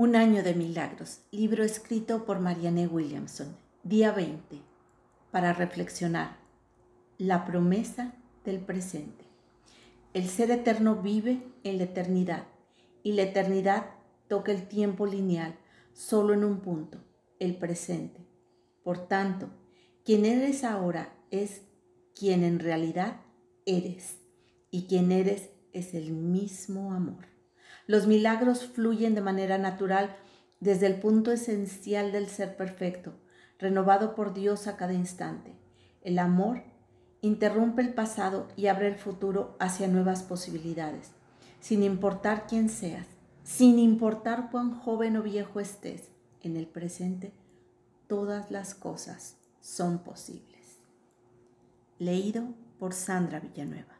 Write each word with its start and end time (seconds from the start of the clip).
Un 0.00 0.14
año 0.14 0.44
de 0.44 0.54
milagros, 0.54 1.22
libro 1.32 1.64
escrito 1.64 2.24
por 2.24 2.38
Marianne 2.38 2.86
Williamson, 2.86 3.56
día 3.82 4.12
20, 4.12 4.60
para 5.32 5.52
reflexionar. 5.52 6.36
La 7.18 7.44
promesa 7.44 8.14
del 8.44 8.60
presente. 8.60 9.24
El 10.14 10.28
ser 10.28 10.52
eterno 10.52 11.02
vive 11.02 11.42
en 11.64 11.78
la 11.78 11.82
eternidad 11.82 12.44
y 13.02 13.14
la 13.14 13.22
eternidad 13.22 13.86
toca 14.28 14.52
el 14.52 14.68
tiempo 14.68 15.04
lineal 15.04 15.58
solo 15.94 16.32
en 16.32 16.44
un 16.44 16.60
punto, 16.60 16.98
el 17.40 17.56
presente. 17.56 18.24
Por 18.84 19.08
tanto, 19.08 19.48
quien 20.04 20.24
eres 20.26 20.62
ahora 20.62 21.12
es 21.32 21.62
quien 22.14 22.44
en 22.44 22.60
realidad 22.60 23.20
eres 23.66 24.20
y 24.70 24.86
quien 24.86 25.10
eres 25.10 25.50
es 25.72 25.92
el 25.92 26.12
mismo 26.12 26.92
amor. 26.92 27.37
Los 27.88 28.06
milagros 28.06 28.66
fluyen 28.66 29.14
de 29.14 29.22
manera 29.22 29.56
natural 29.56 30.14
desde 30.60 30.86
el 30.86 31.00
punto 31.00 31.32
esencial 31.32 32.12
del 32.12 32.26
ser 32.28 32.54
perfecto, 32.54 33.14
renovado 33.58 34.14
por 34.14 34.34
Dios 34.34 34.66
a 34.66 34.76
cada 34.76 34.92
instante. 34.92 35.56
El 36.02 36.18
amor 36.18 36.64
interrumpe 37.22 37.80
el 37.80 37.94
pasado 37.94 38.46
y 38.56 38.66
abre 38.66 38.88
el 38.88 38.96
futuro 38.96 39.56
hacia 39.58 39.88
nuevas 39.88 40.22
posibilidades, 40.22 41.12
sin 41.60 41.82
importar 41.82 42.46
quién 42.46 42.68
seas, 42.68 43.06
sin 43.42 43.78
importar 43.78 44.50
cuán 44.50 44.78
joven 44.78 45.16
o 45.16 45.22
viejo 45.22 45.58
estés, 45.58 46.10
en 46.42 46.58
el 46.58 46.66
presente, 46.66 47.32
todas 48.06 48.50
las 48.50 48.74
cosas 48.74 49.38
son 49.62 50.00
posibles. 50.00 50.76
Leído 51.98 52.44
por 52.78 52.92
Sandra 52.92 53.40
Villanueva. 53.40 53.97